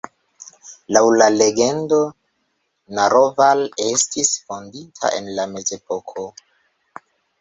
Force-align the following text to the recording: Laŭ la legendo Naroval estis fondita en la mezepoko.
Laŭ 0.95 1.01
la 1.21 1.25
legendo 1.33 1.99
Naroval 2.99 3.61
estis 3.91 4.33
fondita 4.49 5.13
en 5.19 5.33
la 5.41 5.47
mezepoko. 5.53 6.27